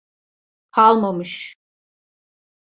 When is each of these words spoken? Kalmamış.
Kalmamış. 0.71 1.55